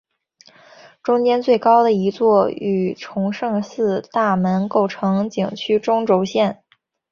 [1.03, 6.63] 中间最高的一座与崇圣寺大门构成景区中轴线。